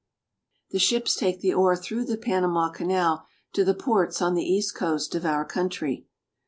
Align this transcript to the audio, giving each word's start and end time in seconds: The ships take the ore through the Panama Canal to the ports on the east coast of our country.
The 0.71 0.79
ships 0.79 1.15
take 1.15 1.41
the 1.41 1.53
ore 1.53 1.75
through 1.77 2.05
the 2.05 2.17
Panama 2.17 2.69
Canal 2.69 3.27
to 3.53 3.63
the 3.63 3.75
ports 3.75 4.19
on 4.19 4.33
the 4.33 4.43
east 4.43 4.73
coast 4.73 5.13
of 5.13 5.27
our 5.27 5.45
country. 5.45 6.07